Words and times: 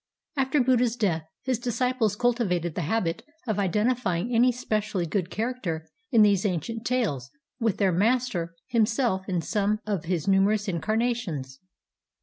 After 0.35 0.59
Buddha's 0.63 0.95
death, 0.95 1.27
his 1.43 1.59
disciples 1.59 2.15
cultivated 2.15 2.73
the 2.73 2.81
habit 2.89 3.21
of 3.45 3.59
identifying 3.59 4.33
any 4.33 4.51
specially 4.51 5.05
good 5.05 5.29
character 5.29 5.85
in 6.11 6.23
these 6.23 6.43
ancient 6.43 6.87
tales 6.87 7.29
with 7.59 7.77
their 7.77 7.91
Master 7.91 8.55
himself 8.65 9.29
in 9.29 9.41
some 9.43 9.79
one 9.83 9.95
of 9.97 10.05
his 10.05 10.27
numerous 10.27 10.65
incarna 10.67 11.13
tions. 11.15 11.59